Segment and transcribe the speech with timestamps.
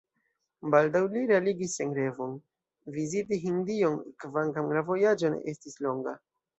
[0.75, 2.33] Baldaŭ li realigis sian revon–
[2.97, 6.21] viziti Hindion, kvankam la vojaĝo ne estis longa.